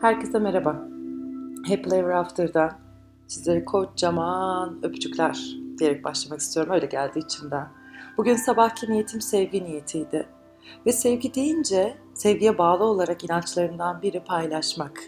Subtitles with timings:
[0.00, 0.70] Herkese merhaba.
[1.68, 2.78] Happy Ever After'dan
[3.26, 6.72] sizlere kocaman öpücükler diyerek başlamak istiyorum.
[6.72, 7.68] Öyle geldi içimden.
[8.16, 10.28] Bugün sabahki niyetim sevgi niyetiydi.
[10.86, 15.00] Ve sevgi deyince sevgiye bağlı olarak inançlarından biri paylaşmak.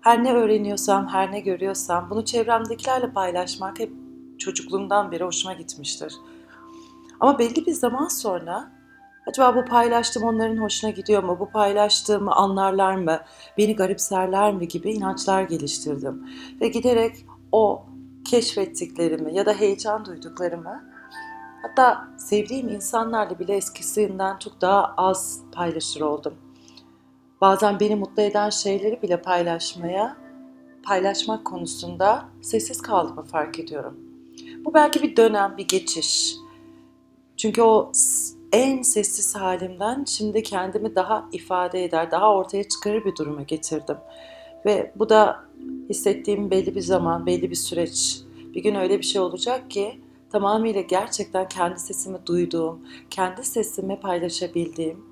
[0.00, 3.92] Her ne öğreniyorsam, her ne görüyorsam bunu çevremdekilerle paylaşmak hep
[4.38, 6.14] çocukluğumdan beri hoşuma gitmiştir.
[7.20, 8.72] Ama belli bir zaman sonra
[9.26, 11.36] acaba bu paylaştığım onların hoşuna gidiyor mu?
[11.40, 13.20] Bu paylaştığımı anlarlar mı?
[13.58, 16.28] Beni garipserler mi gibi inançlar geliştirdim.
[16.60, 17.86] Ve giderek o
[18.24, 20.84] keşfettiklerimi ya da heyecan duyduklarımı
[21.62, 26.34] hatta sevdiğim insanlarla bile eskisinden çok daha az paylaşır oldum.
[27.40, 30.16] Bazen beni mutlu eden şeyleri bile paylaşmaya,
[30.82, 34.00] paylaşmak konusunda sessiz kaldığımı fark ediyorum.
[34.64, 36.36] Bu belki bir dönem, bir geçiş.
[37.36, 37.92] Çünkü o
[38.52, 43.96] en sessiz halimden şimdi kendimi daha ifade eder, daha ortaya çıkarır bir duruma getirdim.
[44.66, 45.44] Ve bu da
[45.88, 48.20] hissettiğim belli bir zaman, belli bir süreç.
[48.54, 55.04] Bir gün öyle bir şey olacak ki tamamıyla gerçekten kendi sesimi duyduğum, kendi sesimi paylaşabildiğim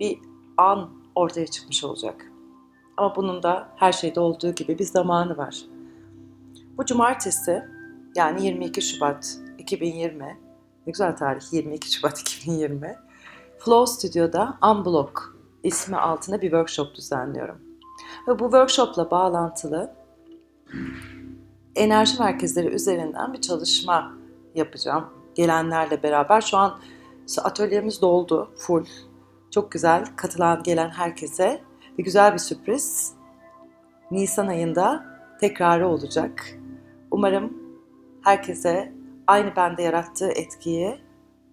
[0.00, 0.18] bir
[0.56, 2.32] an ortaya çıkmış olacak.
[2.96, 5.64] Ama bunun da her şeyde olduğu gibi bir zamanı var.
[6.78, 7.62] Bu cumartesi
[8.16, 10.45] yani 22 Şubat 2020
[10.86, 12.96] ne güzel tarih 22 Şubat 2020
[13.58, 17.56] Flow Studio'da Unblock ismi altında bir workshop düzenliyorum.
[18.28, 19.94] Ve bu workshopla bağlantılı
[21.74, 24.12] enerji merkezleri üzerinden bir çalışma
[24.54, 25.04] yapacağım.
[25.34, 26.78] Gelenlerle beraber şu an
[27.42, 28.84] atölyemiz doldu full.
[29.50, 31.62] Çok güzel katılan gelen herkese
[31.98, 33.12] bir güzel bir sürpriz.
[34.10, 35.06] Nisan ayında
[35.40, 36.58] tekrarı olacak.
[37.10, 37.52] Umarım
[38.22, 38.95] herkese
[39.26, 41.00] aynı bende yarattığı etkiyi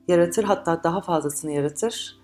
[0.08, 2.20] yaratır hatta daha fazlasını yaratır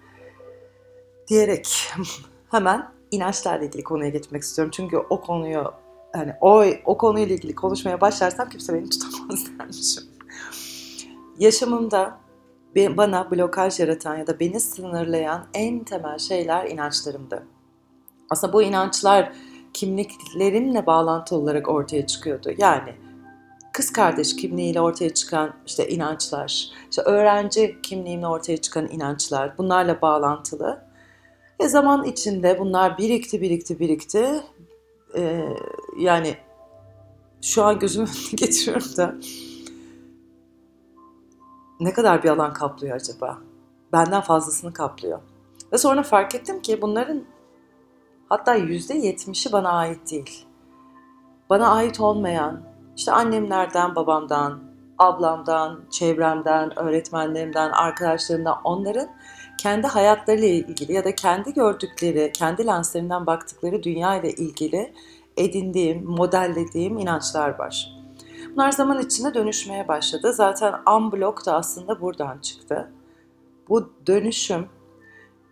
[1.27, 1.67] diyerek
[2.51, 4.71] hemen inançlarla ilgili konuya geçmek istiyorum.
[4.75, 5.73] Çünkü o konuyu
[6.13, 10.03] hani o, o konuyla ilgili konuşmaya başlarsam kimse beni tutamaz dermişim.
[11.39, 12.19] Yaşamımda
[12.75, 17.47] bana blokaj yaratan ya da beni sınırlayan en temel şeyler inançlarımdı.
[18.29, 19.33] Aslında bu inançlar
[19.73, 22.51] kimliklerimle bağlantılı olarak ortaya çıkıyordu.
[22.57, 22.95] Yani
[23.79, 30.81] kız kardeş kimliğiyle ortaya çıkan işte inançlar, işte öğrenci kimliğimle ortaya çıkan inançlar bunlarla bağlantılı.
[31.61, 34.43] Ve zaman içinde bunlar birikti, birikti, birikti.
[35.15, 35.49] Ee,
[35.99, 36.37] yani
[37.41, 39.15] şu an gözümü getiriyorum da
[41.79, 43.37] ne kadar bir alan kaplıyor acaba?
[43.93, 45.19] Benden fazlasını kaplıyor.
[45.73, 47.23] Ve sonra fark ettim ki bunların
[48.29, 50.45] hatta yüzde yetmişi bana ait değil.
[51.49, 52.68] Bana ait olmayan,
[52.99, 54.59] işte annemlerden, babamdan,
[54.97, 59.07] ablamdan, çevremden, öğretmenlerimden, arkadaşlarımdan onların
[59.57, 64.93] kendi hayatlarıyla ilgili ya da kendi gördükleri, kendi lenslerinden baktıkları dünya ile ilgili
[65.37, 67.91] edindiğim, modellediğim inançlar var.
[68.51, 70.33] Bunlar zaman içinde dönüşmeye başladı.
[70.33, 72.91] Zaten unblock da aslında buradan çıktı.
[73.69, 74.67] Bu dönüşüm,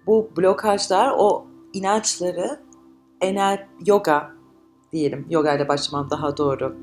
[0.07, 2.59] bu blokajlar o inançları
[3.21, 4.36] enel yoga
[4.91, 5.25] diyelim.
[5.29, 6.75] Yoga ile başlamam daha doğru.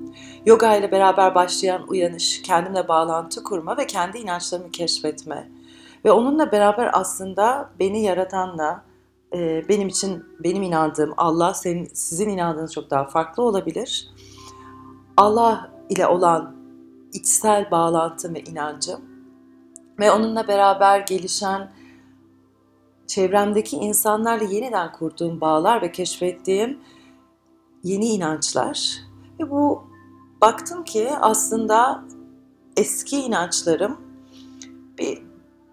[0.46, 5.50] Yoga ile beraber başlayan uyanış, kendimle bağlantı kurma ve kendi inançlarımı keşfetme.
[6.04, 8.84] Ve onunla beraber aslında beni yaratanla,
[9.34, 14.08] e, benim için benim inandığım Allah, senin, sizin inandığınız çok daha farklı olabilir.
[15.16, 16.56] Allah ile olan
[17.12, 19.00] içsel bağlantım ve inancım
[19.98, 21.70] ve onunla beraber gelişen
[23.06, 26.78] çevremdeki insanlarla yeniden kurduğum bağlar ve keşfettiğim
[27.84, 29.00] yeni inançlar
[29.40, 29.82] ve bu
[30.40, 32.04] baktım ki aslında
[32.76, 34.00] eski inançlarım
[34.98, 35.22] bir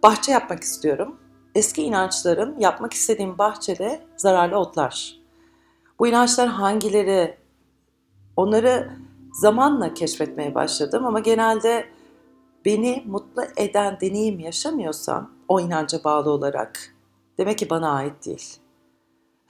[0.04, 1.18] bahçe yapmak istiyorum.
[1.56, 5.20] Eski inançlarım yapmak istediğim bahçede zararlı otlar.
[6.00, 7.38] Bu inançlar hangileri?
[8.36, 8.92] Onları
[9.34, 11.86] zamanla keşfetmeye başladım ama genelde
[12.66, 16.96] beni mutlu eden deneyim yaşamıyorsam o inanca bağlı olarak
[17.38, 18.58] demek ki bana ait değil.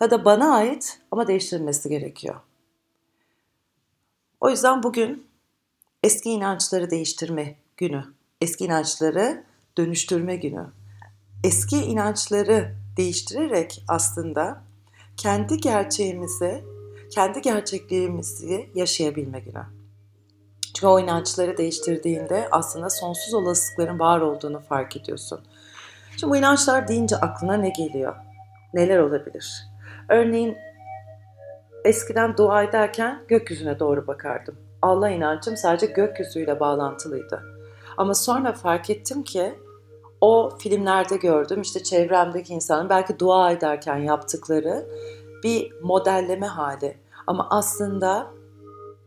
[0.01, 2.35] Ya da bana ait ama değiştirilmesi gerekiyor.
[4.41, 5.27] O yüzden bugün
[6.03, 8.03] eski inançları değiştirme günü,
[8.41, 9.43] eski inançları
[9.77, 10.65] dönüştürme günü.
[11.43, 14.61] Eski inançları değiştirerek aslında
[15.17, 16.63] kendi gerçeğimizi,
[17.11, 19.65] kendi gerçekliğimizi yaşayabilme günü.
[20.61, 25.41] Çünkü o inançları değiştirdiğinde aslında sonsuz olasılıkların var olduğunu fark ediyorsun.
[26.17, 28.15] Şimdi bu inançlar deyince aklına ne geliyor?
[28.73, 29.67] Neler olabilir?
[30.09, 30.57] Örneğin
[31.85, 34.55] eskiden dua ederken gökyüzüne doğru bakardım.
[34.81, 37.43] Allah inancım sadece gökyüzüyle bağlantılıydı.
[37.97, 39.59] Ama sonra fark ettim ki
[40.21, 44.87] o filmlerde gördüm işte çevremdeki insanın belki dua ederken yaptıkları
[45.43, 46.97] bir modelleme hali.
[47.27, 48.27] Ama aslında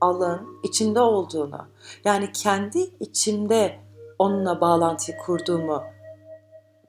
[0.00, 1.66] alın içinde olduğunu,
[2.04, 3.80] yani kendi içimde
[4.18, 5.82] onunla bağlantıyı kurduğumu,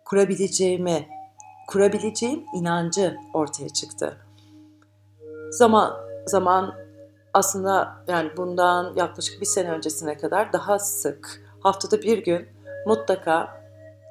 [0.05, 1.07] kurabileceğimi,
[1.67, 4.24] kurabileceğim inancı ortaya çıktı.
[5.55, 5.93] Zaman
[6.25, 6.75] zaman
[7.33, 12.47] aslında yani bundan yaklaşık bir sene öncesine kadar daha sık haftada bir gün
[12.85, 13.61] mutlaka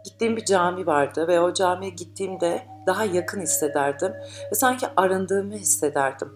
[0.05, 4.13] gittiğim bir cami vardı ve o camiye gittiğimde daha yakın hissederdim
[4.53, 6.33] ve sanki arındığımı hissederdim.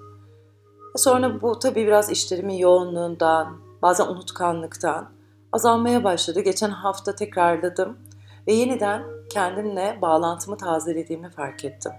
[0.96, 5.11] Sonra bu tabii biraz işlerimin yoğunluğundan, bazen unutkanlıktan
[5.52, 6.40] azalmaya başladı.
[6.40, 7.99] Geçen hafta tekrarladım
[8.46, 11.93] ve yeniden kendimle bağlantımı tazelediğimi fark ettim.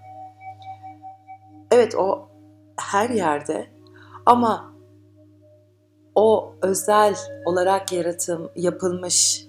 [1.72, 2.29] Evet o
[2.81, 3.68] her yerde
[4.26, 4.74] ama
[6.16, 7.16] o özel
[7.46, 9.46] olarak yaratım yapılmış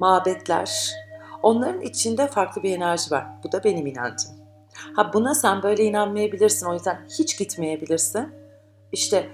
[0.00, 0.92] mabetler
[1.42, 3.26] onların içinde farklı bir enerji var.
[3.44, 4.30] Bu da benim inancım.
[4.96, 6.66] Ha buna sen böyle inanmayabilirsin.
[6.66, 8.34] O yüzden hiç gitmeyebilirsin.
[8.92, 9.28] İşte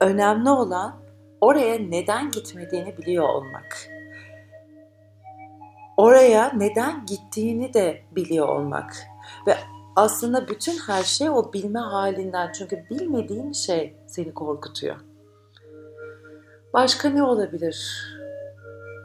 [0.00, 0.96] önemli olan
[1.40, 3.88] oraya neden gitmediğini biliyor olmak.
[5.96, 8.96] Oraya neden gittiğini de biliyor olmak.
[9.46, 9.56] Ve
[9.96, 12.52] aslında bütün her şey o bilme halinden.
[12.52, 14.96] Çünkü bilmediğin şey seni korkutuyor.
[16.72, 18.06] Başka ne olabilir?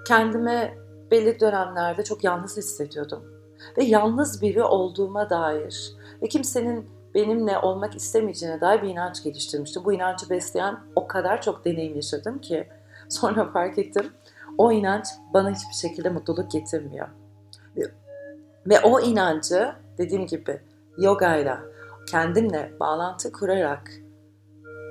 [0.07, 0.77] Kendime
[1.11, 3.23] belli dönemlerde çok yalnız hissediyordum.
[3.77, 9.85] Ve yalnız biri olduğuma dair ve kimsenin benimle olmak istemeyeceğine dair bir inanç geliştirmiştim.
[9.85, 12.67] Bu inancı besleyen o kadar çok deneyim yaşadım ki
[13.09, 14.11] sonra fark ettim
[14.59, 17.07] o inanç bana hiçbir şekilde mutluluk getirmiyor.
[18.65, 20.61] Ve o inancı dediğim gibi
[20.99, 21.61] yogayla
[22.11, 23.91] kendimle bağlantı kurarak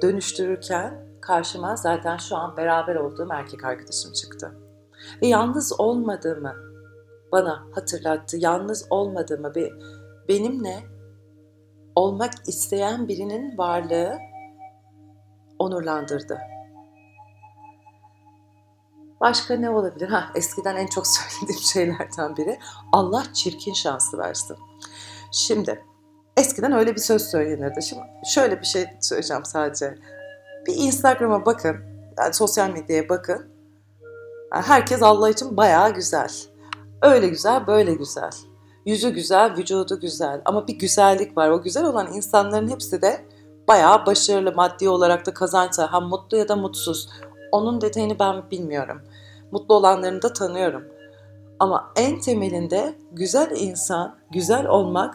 [0.02, 4.54] dönüştürürken karşıma zaten şu an beraber olduğum erkek arkadaşım çıktı.
[5.22, 6.54] Ve yalnız olmadığımı
[7.32, 8.36] bana hatırlattı.
[8.36, 9.70] Yalnız olmadığımı ve
[10.28, 10.82] benimle
[11.94, 14.18] olmak isteyen birinin varlığı
[15.58, 16.38] onurlandırdı.
[19.20, 20.08] Başka ne olabilir?
[20.08, 22.58] Ha, eskiden en çok söylediğim şeylerden biri
[22.92, 24.56] Allah çirkin şansı versin.
[25.32, 25.84] Şimdi
[26.38, 27.82] eskiden öyle bir söz söylenirdi.
[27.82, 29.94] Şimdi şöyle bir şey söyleyeceğim sadece.
[30.66, 31.76] Bir Instagram'a bakın,
[32.18, 33.46] yani sosyal medyaya bakın.
[34.54, 36.30] Yani herkes Allah için bayağı güzel.
[37.02, 38.30] Öyle güzel, böyle güzel.
[38.86, 40.42] Yüzü güzel, vücudu güzel.
[40.44, 41.50] Ama bir güzellik var.
[41.50, 43.24] O güzel olan insanların hepsi de
[43.68, 45.88] bayağı başarılı maddi olarak da kazançlı.
[45.92, 47.08] Hem mutlu ya da mutsuz.
[47.52, 49.02] Onun detayını ben bilmiyorum.
[49.52, 50.84] Mutlu olanlarını da tanıyorum.
[51.58, 55.14] Ama en temelinde güzel insan, güzel olmak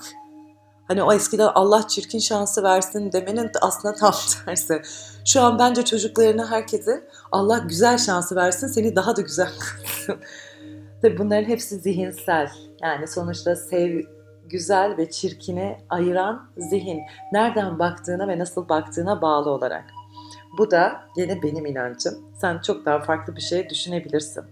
[0.88, 4.14] Hani o eskiden Allah çirkin şansı versin demenin aslında tam
[4.46, 4.82] tersi.
[5.26, 10.16] Şu an bence çocuklarına herkese Allah güzel şansı versin seni daha da güzel kılsın.
[11.02, 12.52] Tabii bunların hepsi zihinsel.
[12.82, 14.02] Yani sonuçta sev,
[14.46, 17.02] güzel ve çirkini ayıran zihin.
[17.32, 19.86] Nereden baktığına ve nasıl baktığına bağlı olarak.
[20.58, 22.14] Bu da yine benim inancım.
[22.42, 24.44] Sen çok daha farklı bir şey düşünebilirsin.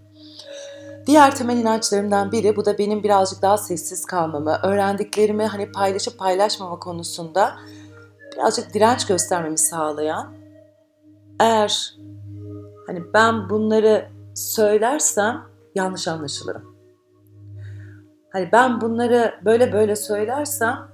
[1.06, 6.78] Diğer temel inançlarımdan biri bu da benim birazcık daha sessiz kalmamı, öğrendiklerimi hani paylaşıp paylaşmama
[6.78, 7.58] konusunda
[8.36, 10.34] birazcık direnç göstermemi sağlayan.
[11.40, 11.94] Eğer
[12.86, 15.42] hani ben bunları söylersem
[15.74, 16.76] yanlış anlaşılırım.
[18.32, 20.88] Hani ben bunları böyle böyle söylersem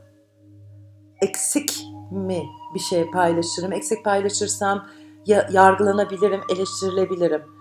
[1.23, 2.43] eksik mi
[2.75, 3.73] bir şey paylaşırım?
[3.73, 4.87] Eksik paylaşırsam
[5.27, 7.58] ya, yargılanabilirim, eleştirilebilirim.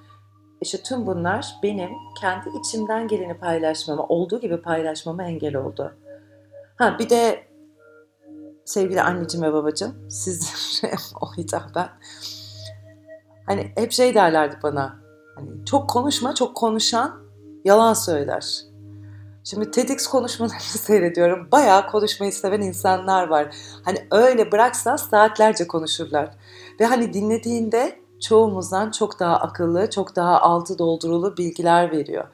[0.61, 1.89] İşte tüm bunlar benim
[2.21, 5.93] kendi içimden geleni paylaşmama, olduğu gibi paylaşmama engel oldu.
[6.75, 7.47] Ha bir de
[8.65, 11.89] sevgili anneciğim ve babacığım, sizlere o hitaben
[13.47, 14.95] hani hep şey derlerdi bana.
[15.35, 17.21] Hani çok konuşma, çok konuşan
[17.65, 18.61] yalan söyler.
[19.43, 21.47] Şimdi TEDx konuşmalarını seyrediyorum.
[21.51, 23.55] Bayağı konuşmayı seven insanlar var.
[23.83, 26.29] Hani öyle bıraksan saatlerce konuşurlar.
[26.79, 32.27] Ve hani dinlediğinde çoğumuzdan çok daha akıllı, çok daha altı doldurulu bilgiler veriyor.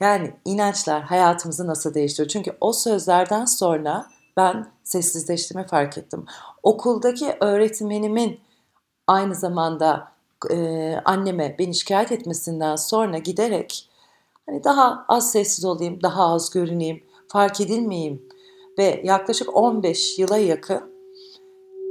[0.00, 2.28] Yani inançlar hayatımızı nasıl değiştiriyor?
[2.28, 6.24] Çünkü o sözlerden sonra ben sessizleştiğimi fark ettim.
[6.62, 8.40] Okuldaki öğretmenimin
[9.06, 10.12] aynı zamanda
[10.50, 13.88] e, anneme beni şikayet etmesinden sonra giderek
[14.46, 18.22] hani daha az sessiz olayım, daha az görüneyim, fark edilmeyeyim
[18.78, 20.94] ve yaklaşık 15 yıla yakın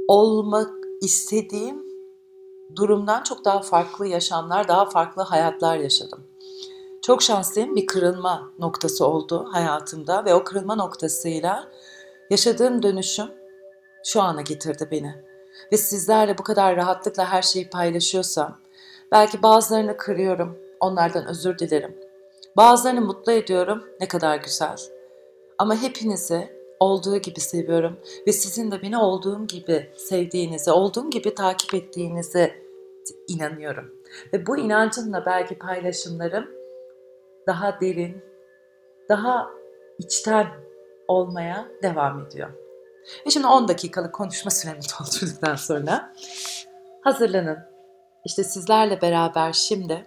[0.08, 0.70] olmak
[1.00, 1.83] istediğim
[2.76, 6.26] durumdan çok daha farklı yaşamlar, daha farklı hayatlar yaşadım.
[7.02, 11.68] Çok şanslıyım bir kırılma noktası oldu hayatımda ve o kırılma noktasıyla
[12.30, 13.30] yaşadığım dönüşüm
[14.04, 15.14] şu ana getirdi beni.
[15.72, 18.58] Ve sizlerle bu kadar rahatlıkla her şeyi paylaşıyorsam,
[19.12, 21.96] belki bazılarını kırıyorum, onlardan özür dilerim.
[22.56, 24.76] Bazılarını mutlu ediyorum, ne kadar güzel.
[25.58, 31.74] Ama hepinizi olduğu gibi seviyorum ve sizin de beni olduğum gibi sevdiğinizi, olduğum gibi takip
[31.74, 32.64] ettiğinizi
[33.28, 33.94] inanıyorum.
[34.32, 36.50] Ve bu inancımla belki paylaşımlarım
[37.46, 38.24] daha derin,
[39.08, 39.50] daha
[39.98, 40.46] içten
[41.08, 42.50] olmaya devam ediyor.
[43.26, 46.14] Ve şimdi 10 dakikalık konuşma süremi doldurduktan sonra
[47.00, 47.58] hazırlanın.
[48.24, 50.06] İşte sizlerle beraber şimdi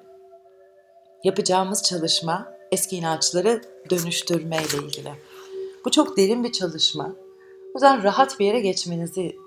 [1.24, 5.12] yapacağımız çalışma eski inançları dönüştürme ile ilgili.
[5.88, 7.04] Bu çok derin bir çalışma.
[7.68, 9.38] O yüzden rahat bir yere geçmenizi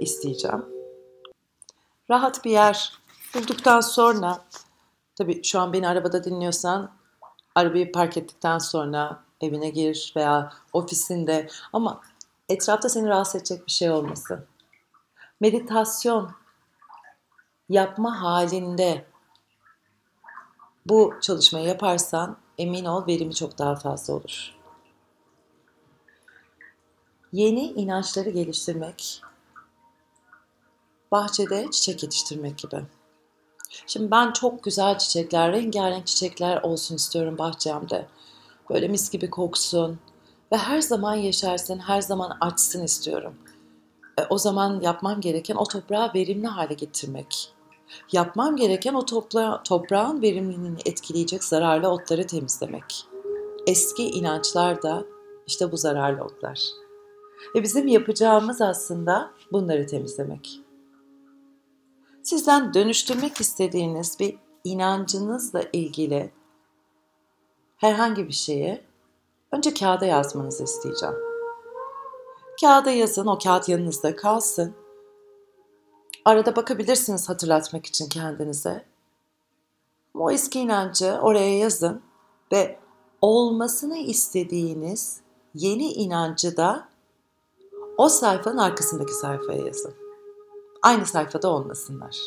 [0.00, 0.64] isteyeceğim.
[2.10, 2.92] Rahat bir yer
[3.34, 4.44] bulduktan sonra,
[5.16, 6.90] tabii şu an beni arabada dinliyorsan,
[7.54, 12.00] arabayı park ettikten sonra evine gir veya ofisinde ama
[12.48, 14.46] etrafta seni rahatsız edecek bir şey olmasın.
[15.40, 16.30] Meditasyon
[17.68, 19.04] yapma halinde
[20.86, 24.53] bu çalışmayı yaparsan emin ol verimi çok daha fazla olur.
[27.34, 29.20] Yeni inançları geliştirmek,
[31.12, 32.82] bahçede çiçek yetiştirmek gibi.
[33.86, 38.06] Şimdi ben çok güzel çiçekler, rengarenk çiçekler olsun istiyorum bahçemde.
[38.70, 39.98] Böyle mis gibi koksun
[40.52, 43.34] ve her zaman yeşersin, her zaman açsın istiyorum.
[44.18, 47.52] E, o zaman yapmam gereken o toprağı verimli hale getirmek.
[48.12, 53.06] Yapmam gereken o topra toprağın verimliliğini etkileyecek zararlı otları temizlemek.
[53.66, 55.04] Eski inançlar da
[55.46, 56.83] işte bu zararlı otlar.
[57.54, 60.60] Ve bizim yapacağımız aslında bunları temizlemek.
[62.22, 66.32] Sizden dönüştürmek istediğiniz bir inancınızla ilgili
[67.76, 68.80] herhangi bir şeyi
[69.52, 71.14] önce kağıda yazmanızı isteyeceğim.
[72.60, 74.74] Kağıda yazın, o kağıt yanınızda kalsın.
[76.24, 78.84] Arada bakabilirsiniz hatırlatmak için kendinize.
[80.14, 82.02] O eski inancı oraya yazın
[82.52, 82.78] ve
[83.20, 85.20] olmasını istediğiniz
[85.54, 86.88] yeni inancı da
[87.98, 89.94] o sayfanın arkasındaki sayfaya yazın.
[90.82, 92.18] Aynı sayfada olmasınlar.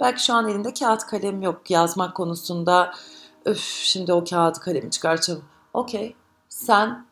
[0.00, 2.94] Belki şu an elinde kağıt kalem yok yazmak konusunda.
[3.44, 5.44] Öf şimdi o kağıt kalemi çıkaracağım.
[5.74, 6.16] Okey
[6.48, 7.06] sen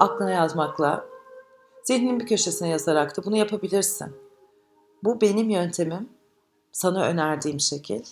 [0.00, 1.04] aklına yazmakla,
[1.84, 4.16] zihninin bir köşesine yazarak da bunu yapabilirsin.
[5.04, 6.08] Bu benim yöntemim,
[6.72, 8.04] sana önerdiğim şekil.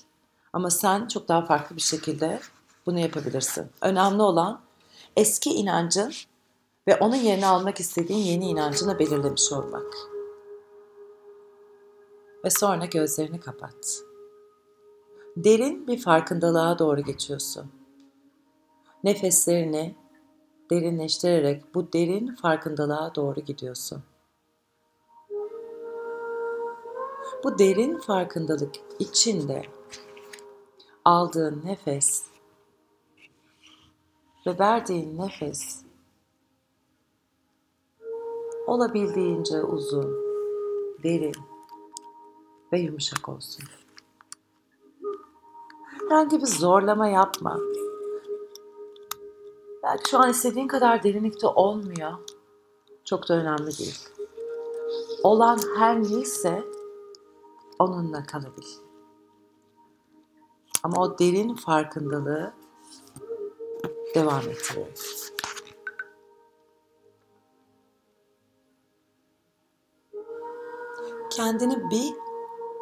[0.52, 2.40] Ama sen çok daha farklı bir şekilde
[2.88, 3.66] bunu yapabilirsin.
[3.82, 4.60] Önemli olan
[5.16, 6.12] eski inancın
[6.86, 9.94] ve onun yerine almak istediğin yeni inancını belirlemiş olmak.
[12.44, 14.02] Ve sonra gözlerini kapat.
[15.36, 17.72] Derin bir farkındalığa doğru geçiyorsun.
[19.04, 19.94] Nefeslerini
[20.70, 24.02] derinleştirerek bu derin farkındalığa doğru gidiyorsun.
[27.44, 29.62] Bu derin farkındalık içinde
[31.04, 32.27] aldığın nefes
[34.48, 35.82] ve verdiğin nefes
[38.66, 40.16] olabildiğince uzun,
[41.02, 41.34] derin
[42.72, 43.64] ve yumuşak olsun.
[45.84, 47.58] Herhangi bir zorlama yapma.
[49.82, 52.12] Belki şu an istediğin kadar derinlikte olmuyor.
[53.04, 54.08] Çok da önemli değil.
[55.22, 56.64] Olan her neyse
[57.78, 58.66] onunla kalabil.
[60.82, 62.57] Ama o derin farkındalığı
[64.18, 64.98] devam ettirerek.
[71.38, 72.14] kendini bir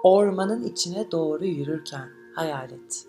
[0.03, 3.07] ormanın içine doğru yürürken hayal et.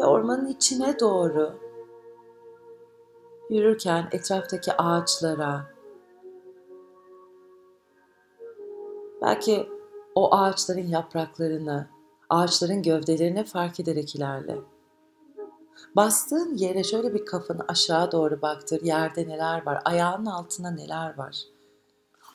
[0.00, 1.52] Ve ormanın içine doğru
[3.50, 5.74] yürürken etraftaki ağaçlara,
[9.22, 9.68] belki
[10.14, 11.88] o ağaçların yapraklarını,
[12.28, 14.56] ağaçların gövdelerini fark ederek ilerle.
[15.96, 18.82] Bastığın yere şöyle bir kafanı aşağı doğru baktır.
[18.82, 19.82] Yerde neler var?
[19.84, 21.36] Ayağının altında neler var?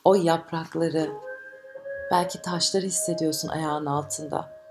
[0.04, 1.12] O yaprakları,
[2.10, 4.62] belki taşları hissediyorsun ayağın altında.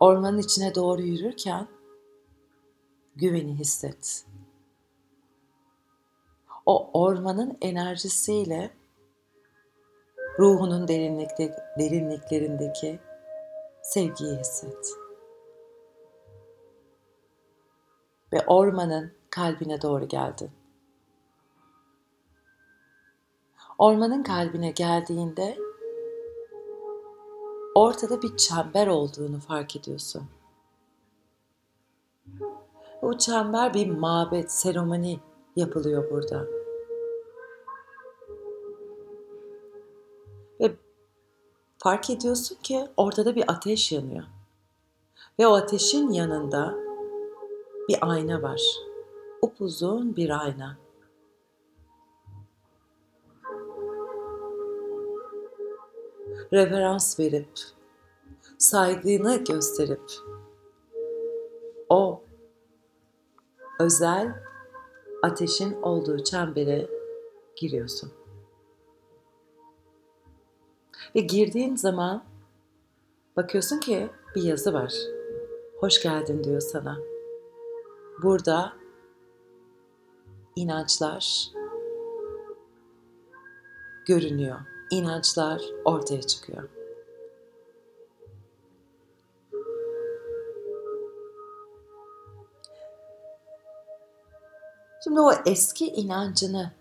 [0.00, 1.68] Ormanın içine doğru yürürken
[3.16, 4.26] güveni hisset.
[6.66, 8.70] O ormanın enerjisiyle
[10.38, 12.98] ruhunun derinlikte, derinliklerindeki
[13.82, 15.01] sevgiyi hisset.
[18.32, 20.50] Ve ormanın kalbine doğru geldin.
[23.78, 25.58] Ormanın kalbine geldiğinde
[27.74, 30.22] ortada bir çember olduğunu fark ediyorsun.
[33.02, 35.20] O çember bir mabet, seremoni
[35.56, 36.46] yapılıyor burada.
[40.60, 40.76] Ve
[41.78, 44.24] fark ediyorsun ki ortada bir ateş yanıyor.
[45.38, 46.81] Ve o ateşin yanında
[47.88, 48.62] bir ayna var.
[49.42, 50.78] Upuzun bir ayna.
[56.52, 57.58] Reverans verip,
[58.58, 60.12] saygını gösterip
[61.88, 62.22] o
[63.80, 64.34] özel
[65.22, 66.88] ateşin olduğu çembere
[67.56, 68.12] giriyorsun.
[71.14, 72.24] Ve girdiğin zaman
[73.36, 74.94] bakıyorsun ki bir yazı var.
[75.80, 77.11] Hoş geldin diyor sana.
[78.22, 78.72] Burada
[80.56, 81.50] inançlar
[84.06, 84.60] görünüyor.
[84.90, 86.68] İnançlar ortaya çıkıyor.
[95.04, 96.72] Şimdi o eski inancını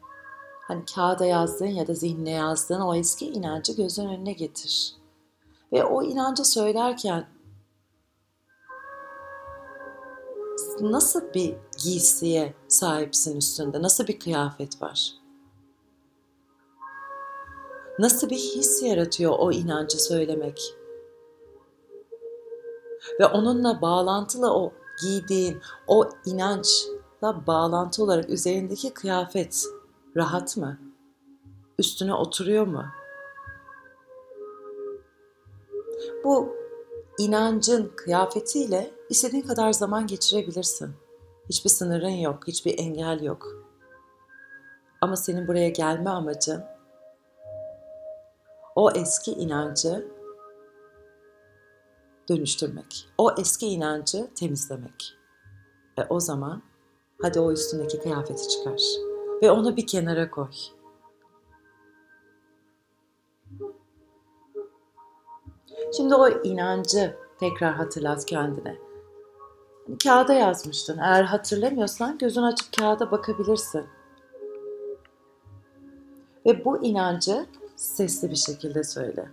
[0.68, 4.96] hani kağıda yazdığın ya da zihnine yazdığın o eski inancı gözün önüne getir.
[5.72, 7.26] Ve o inancı söylerken
[10.82, 13.82] nasıl bir giysiye sahipsin üstünde?
[13.82, 15.14] Nasıl bir kıyafet var?
[18.00, 20.76] Nasıl bir his yaratıyor o inancı söylemek?
[23.20, 29.66] Ve onunla bağlantılı o giydiğin o inançla bağlantı olarak üzerindeki kıyafet
[30.16, 30.80] rahat mı?
[31.80, 32.86] Üstüne oturuyor mu?
[36.24, 36.61] Bu
[37.20, 40.96] inancın kıyafetiyle istediğin kadar zaman geçirebilirsin.
[41.50, 43.48] Hiçbir sınırın yok, hiçbir engel yok.
[45.02, 46.64] Ama senin buraya gelme amacın
[48.76, 50.08] o eski inancı
[52.30, 53.10] dönüştürmek.
[53.18, 55.14] O eski inancı temizlemek.
[55.98, 56.64] E o zaman
[57.22, 58.82] hadi o üstündeki kıyafeti çıkar
[59.44, 60.50] ve onu bir kenara koy.
[65.98, 68.78] Şimdi o inancı tekrar hatırlat kendine.
[69.88, 70.98] Hani kağıda yazmıştın.
[70.98, 73.86] Eğer hatırlamıyorsan gözün açıp kağıda bakabilirsin.
[76.46, 79.30] Ve bu inancı sesli bir şekilde söyle.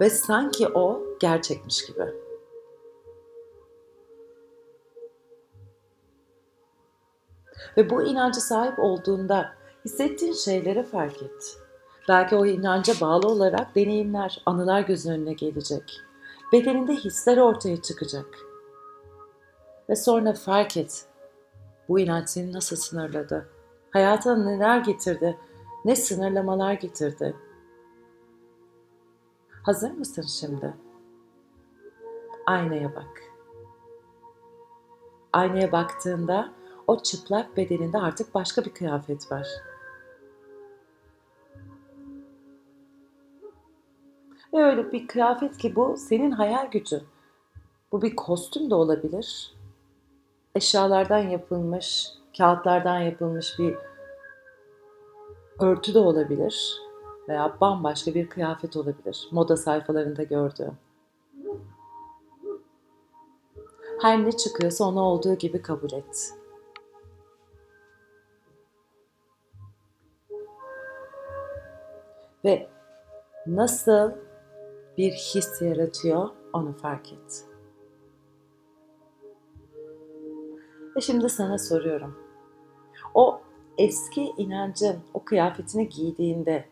[0.00, 2.14] Ve sanki o gerçekmiş gibi.
[7.76, 9.52] Ve bu inancı sahip olduğunda
[9.84, 11.56] hissettiğin şeyleri fark et.
[12.08, 16.00] Belki o inanca bağlı olarak deneyimler, anılar gözün önüne gelecek.
[16.52, 18.26] Bedeninde hisler ortaya çıkacak.
[19.88, 21.06] Ve sonra fark et.
[21.88, 23.48] Bu inanç seni nasıl sınırladı?
[23.90, 25.38] Hayatına neler getirdi?
[25.84, 27.36] Ne sınırlamalar getirdi?
[29.62, 30.74] Hazır mısın şimdi?
[32.46, 33.22] Aynaya bak.
[35.32, 36.52] Aynaya baktığında
[36.86, 39.48] o çıplak bedeninde artık başka bir kıyafet var.
[44.54, 47.02] Ve öyle bir kıyafet ki bu senin hayal gücün.
[47.92, 49.54] Bu bir kostüm de olabilir.
[50.54, 52.08] Eşyalardan yapılmış,
[52.38, 53.76] kağıtlardan yapılmış bir
[55.60, 56.80] örtü de olabilir.
[57.28, 59.28] Veya bambaşka bir kıyafet olabilir.
[59.30, 60.78] Moda sayfalarında gördüğüm.
[64.02, 66.34] Her ne çıkıyorsa onu olduğu gibi kabul et.
[72.44, 72.68] Ve
[73.46, 74.12] nasıl
[75.00, 77.44] bir his yaratıyor onu fark et.
[80.96, 82.18] Ve şimdi sana soruyorum.
[83.14, 83.40] O
[83.78, 86.64] eski inancın o kıyafetini giydiğinde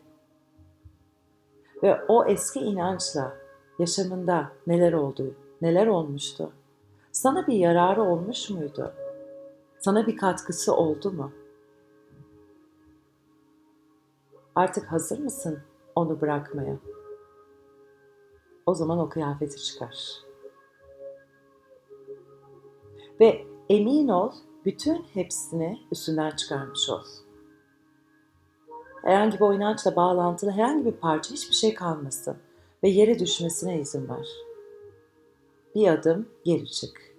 [1.83, 3.37] ve o eski inançla
[3.79, 6.51] yaşamında neler oldu, neler olmuştu?
[7.11, 8.93] Sana bir yararı olmuş muydu?
[9.79, 11.31] Sana bir katkısı oldu mu?
[14.55, 15.59] Artık hazır mısın
[15.95, 16.75] onu bırakmaya?
[18.69, 19.97] O zaman o kıyafeti çıkar.
[23.19, 24.31] Ve emin ol
[24.65, 27.03] bütün hepsini üstünden çıkarmış ol.
[29.01, 32.37] Herhangi bir oynançla bağlantılı herhangi bir parça hiçbir şey kalmasın
[32.83, 34.27] ve yere düşmesine izin ver.
[35.75, 37.15] Bir adım geri çık.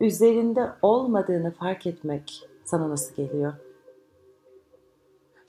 [0.00, 3.52] Üzerinde olmadığını fark etmek sana nasıl geliyor?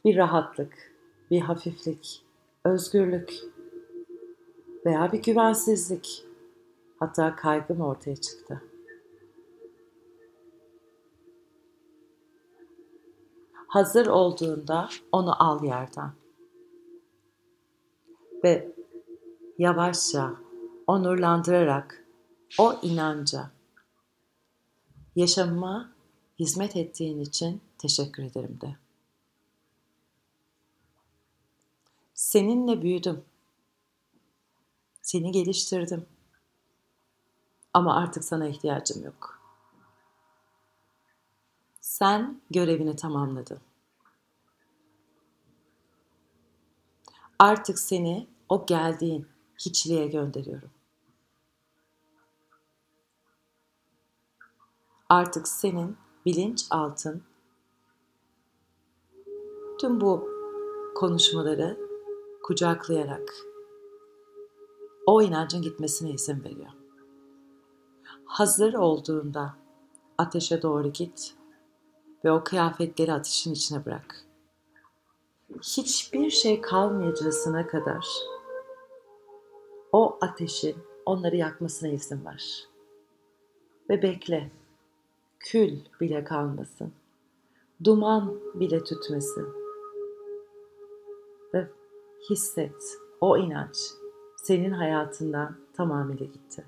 [0.05, 0.93] Bir rahatlık,
[1.31, 2.28] bir hafiflik,
[2.69, 3.33] özgürlük
[4.85, 6.25] veya bir güvensizlik,
[6.99, 8.63] hatta kaygı mı ortaya çıktı?
[13.67, 16.11] Hazır olduğunda onu al yerden.
[18.43, 18.71] Ve
[19.57, 20.33] yavaşça,
[20.87, 22.05] onurlandırarak
[22.59, 23.51] o inanca,
[25.15, 25.91] yaşamıma
[26.39, 28.88] hizmet ettiğin için teşekkür ederim de.
[32.19, 33.25] Seninle büyüdüm.
[35.01, 36.05] Seni geliştirdim.
[37.73, 39.41] Ama artık sana ihtiyacım yok.
[41.79, 43.59] Sen görevini tamamladın.
[47.39, 49.27] Artık seni o geldiğin
[49.59, 50.71] hiçliğe gönderiyorum.
[55.09, 57.23] Artık senin bilinç altın
[59.79, 60.29] tüm bu
[60.95, 61.88] konuşmaları
[62.49, 63.35] kucaklayarak
[65.05, 66.71] o inancın gitmesine izin veriyor.
[68.25, 69.55] Hazır olduğunda
[70.17, 71.35] ateşe doğru git
[72.25, 74.25] ve o kıyafetleri ateşin içine bırak.
[75.61, 78.07] Hiçbir şey kalmayacağına kadar
[79.91, 82.67] o ateşin onları yakmasına izin ver.
[83.89, 84.51] Ve bekle.
[85.39, 86.93] Kül bile kalmasın.
[87.83, 89.58] Duman bile tütmesin.
[92.29, 93.77] Hisset o inanç
[94.37, 96.65] senin hayatından tamamıyla gitti.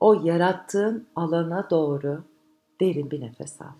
[0.00, 2.24] O yarattığın alana doğru
[2.80, 3.72] derin bir nefes al.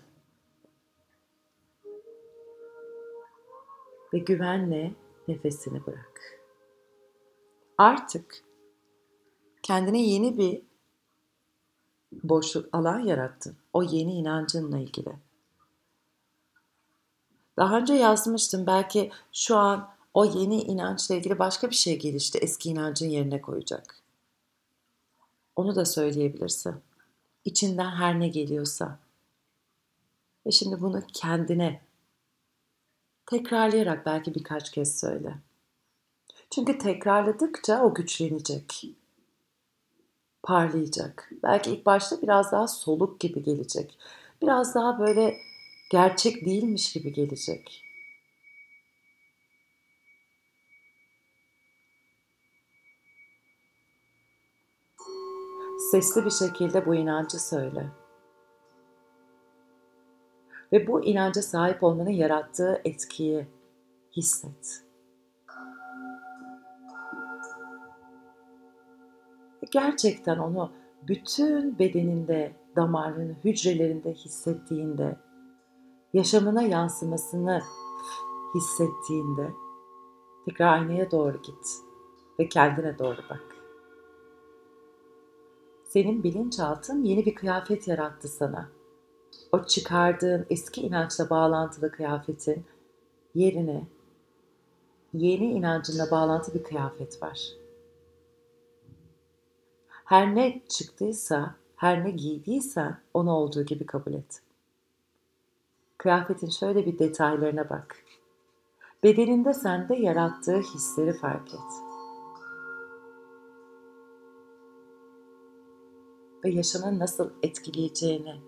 [4.15, 4.93] Ve güvenle
[5.29, 6.41] nefesini bırak.
[7.79, 8.45] Artık
[9.63, 10.63] kendine yeni bir
[12.13, 13.57] boşluk alan yarattın.
[13.73, 15.30] O yeni inancınla ilgili.
[17.61, 18.67] Daha önce yazmıştım.
[18.67, 22.39] Belki şu an o yeni inançla ilgili başka bir şey gelişti.
[22.39, 23.97] Eski inancın yerine koyacak.
[25.57, 26.75] Onu da söyleyebilirsin.
[27.45, 28.99] İçinden her ne geliyorsa.
[30.47, 31.81] Ve şimdi bunu kendine
[33.27, 35.35] tekrarlayarak belki birkaç kez söyle.
[36.51, 38.85] Çünkü tekrarladıkça o güçlenecek.
[40.43, 41.31] Parlayacak.
[41.43, 43.99] Belki ilk başta biraz daha soluk gibi gelecek.
[44.43, 45.50] Biraz daha böyle
[45.91, 47.83] gerçek değilmiş gibi gelecek.
[55.91, 57.87] Sesli bir şekilde bu inancı söyle.
[60.73, 63.47] Ve bu inanca sahip olmanın yarattığı etkiyi
[64.17, 64.85] hisset.
[69.71, 70.73] Gerçekten onu
[71.09, 75.17] bütün bedeninde, damarının, hücrelerinde hissettiğinde,
[76.15, 77.63] yaşamına yansımasını
[78.55, 79.51] hissettiğinde
[80.45, 81.69] tekrar aynaya doğru git
[82.39, 83.57] ve kendine doğru bak.
[85.85, 88.69] Senin bilinçaltın yeni bir kıyafet yarattı sana.
[89.53, 92.65] O çıkardığın eski inançla bağlantılı kıyafetin
[93.35, 93.87] yerine
[95.15, 97.41] yeni inancınla bağlantılı bir kıyafet var.
[100.05, 104.43] Her ne çıktıysa, her ne giydiysen onu olduğu gibi kabul et.
[106.01, 107.97] Kıyafetin şöyle bir detaylarına bak.
[109.03, 111.61] Bedeninde sende yarattığı hisleri fark et.
[116.45, 118.41] Ve yaşamını nasıl etkileyeceğini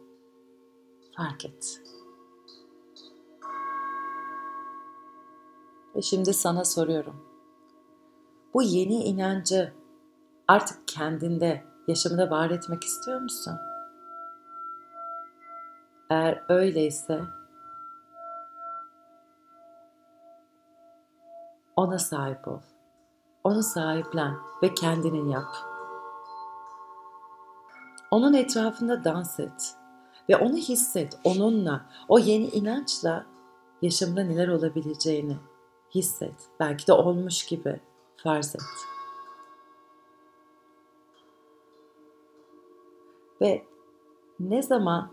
[1.16, 1.82] fark et.
[5.96, 7.24] Ve şimdi sana soruyorum.
[8.54, 9.72] Bu yeni inancı
[10.48, 13.54] artık kendinde, yaşamında var etmek istiyor musun?
[16.10, 17.20] Eğer öyleyse
[21.82, 22.60] ona sahip ol.
[23.44, 25.56] Onu sahiplen ve kendinin yap.
[28.10, 29.76] Onun etrafında dans et
[30.28, 33.26] ve onu hisset onunla, o yeni inançla
[33.82, 35.36] yaşamda neler olabileceğini
[35.94, 36.50] hisset.
[36.60, 37.80] Belki de olmuş gibi
[38.16, 38.62] farz et.
[43.40, 43.66] Ve
[44.40, 45.12] ne zaman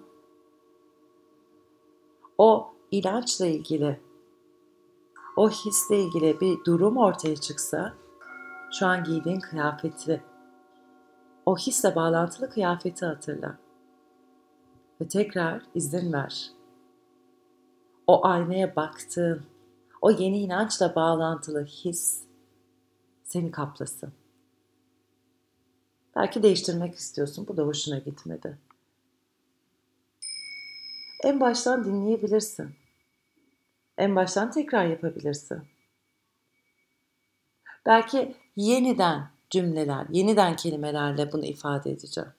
[2.37, 4.01] o inançla ilgili,
[5.39, 7.93] o hisle ilgili bir durum ortaya çıksa,
[8.71, 10.23] şu an giydiğin kıyafeti,
[11.45, 13.57] o hisle bağlantılı kıyafeti hatırla.
[15.01, 16.51] Ve tekrar izin ver.
[18.07, 19.45] O aynaya baktığın,
[20.01, 22.23] o yeni inançla bağlantılı his
[23.23, 24.13] seni kaplasın.
[26.15, 27.47] Belki değiştirmek istiyorsun.
[27.47, 28.57] Bu da hoşuna gitmedi.
[31.23, 32.78] En baştan dinleyebilirsin.
[33.99, 35.61] En baştan tekrar yapabilirsin.
[37.85, 42.29] Belki yeniden cümleler, yeniden kelimelerle bunu ifade edeceğim.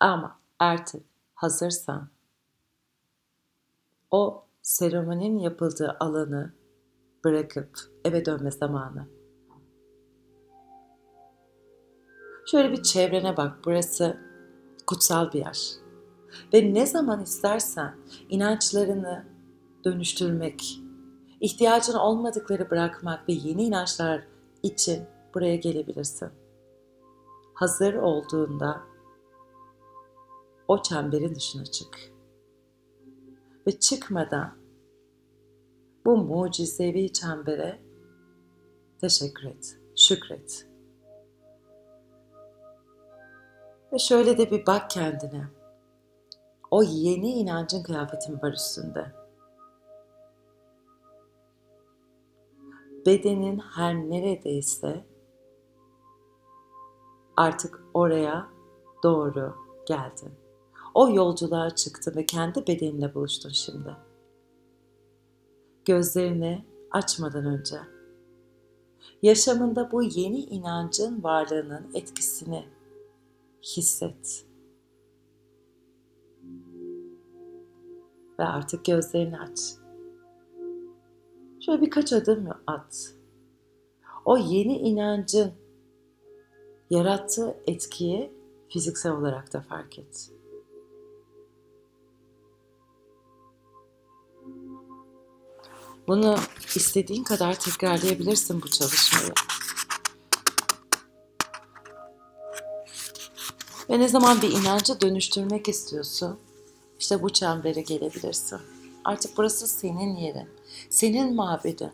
[0.00, 2.10] Ama artık hazırsan
[4.10, 6.54] o seremoninin yapıldığı alanı
[7.24, 9.08] bırakıp eve dönme zamanı.
[12.46, 13.58] Şöyle bir çevrene bak.
[13.64, 14.20] Burası
[14.86, 15.83] kutsal bir yer.
[16.54, 17.96] Ve ne zaman istersen
[18.28, 19.24] inançlarını
[19.84, 20.80] dönüştürmek,
[21.40, 24.24] ihtiyacın olmadıkları bırakmak ve yeni inançlar
[24.62, 26.28] için buraya gelebilirsin.
[27.54, 28.80] Hazır olduğunda
[30.68, 32.12] o çemberin dışına çık.
[33.66, 34.54] Ve çıkmadan
[36.06, 37.82] bu mucizevi çembere
[39.00, 40.68] teşekkür et, şükret.
[43.92, 45.63] Ve şöyle de bir bak kendine.
[46.74, 49.12] O yeni inancın kıyafetin var üstünde.
[53.06, 55.06] Bedenin her neredeyse
[57.36, 58.48] artık oraya
[59.02, 59.54] doğru
[59.86, 60.32] geldin.
[60.94, 63.96] O yolculuğa çıktın ve kendi bedeninle buluştun şimdi.
[65.84, 67.76] Gözlerini açmadan önce
[69.22, 72.68] yaşamında bu yeni inancın varlığının etkisini
[73.62, 74.53] hisset.
[78.38, 79.60] Ve artık gözlerini aç.
[81.60, 83.14] Şöyle birkaç adım at.
[84.24, 85.52] O yeni inancın
[86.90, 88.32] yarattığı etkiyi
[88.68, 90.30] fiziksel olarak da fark et.
[96.08, 96.36] Bunu
[96.74, 99.32] istediğin kadar tekrarlayabilirsin bu çalışmayı.
[103.90, 106.38] Ve ne zaman bir inancı dönüştürmek istiyorsun,
[107.04, 108.60] işte bu çembere gelebilirsin.
[109.04, 110.48] Artık burası senin yerin,
[110.90, 111.90] senin mabedin.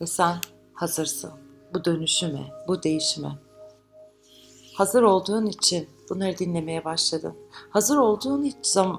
[0.00, 0.36] Ve sen
[0.74, 1.30] hazırsın
[1.74, 3.38] bu dönüşüme, bu değişime.
[4.74, 7.34] Hazır olduğun için bunları dinlemeye başladın.
[7.70, 8.52] Hazır olduğun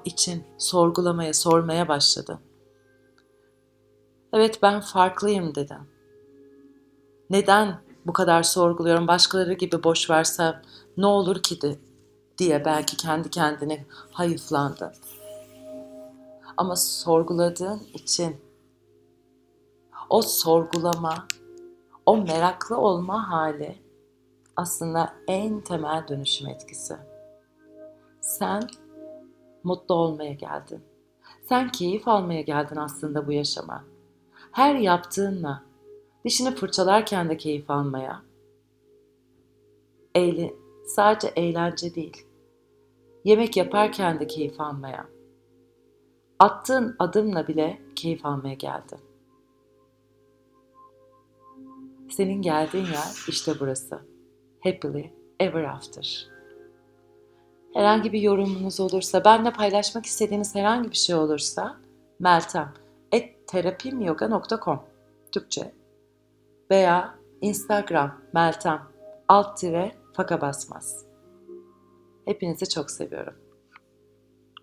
[0.05, 2.39] için sorgulamaya, sormaya başladın.
[4.33, 5.77] Evet ben farklıyım dedin.
[7.29, 9.07] Neden bu kadar sorguluyorum?
[9.07, 10.61] Başkaları gibi boş versem
[10.97, 11.88] ne olur ki de
[12.39, 14.93] diye belki kendi kendine hayıflandı.
[16.57, 18.35] Ama sorguladığın için
[20.09, 21.27] o sorgulama,
[22.05, 23.75] o meraklı olma hali
[24.55, 26.97] aslında en temel dönüşüm etkisi.
[28.21, 28.69] Sen
[29.63, 30.83] mutlu olmaya geldin.
[31.49, 33.83] Sen keyif almaya geldin aslında bu yaşama.
[34.51, 35.63] Her yaptığınla,
[36.25, 38.21] dişini fırçalarken de keyif almaya,
[40.15, 40.53] eğlen,
[40.85, 42.25] sadece eğlence değil,
[43.29, 45.05] yemek yaparken de keyif almaya,
[46.39, 48.99] attığın adımla bile keyif almaya geldin.
[52.09, 53.99] Senin geldiğin yer işte burası.
[54.63, 56.27] Happily Ever After.
[57.73, 61.77] Herhangi bir yorumunuz olursa, benimle paylaşmak istediğiniz herhangi bir şey olursa
[62.19, 62.73] Meltem
[63.11, 64.83] et terapimyoga.com
[65.31, 65.71] Türkçe
[66.71, 68.81] veya Instagram Meltem
[69.27, 71.08] alt tire faka basmaz.
[72.25, 73.33] Hepinizi çok seviyorum.